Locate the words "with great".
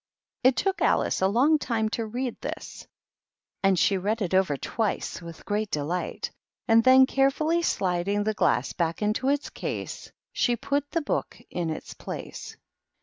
5.21-5.69